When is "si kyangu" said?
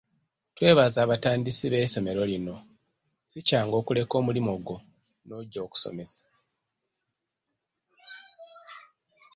3.29-3.75